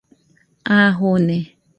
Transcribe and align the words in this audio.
A 0.65 0.97
jone 0.97 1.37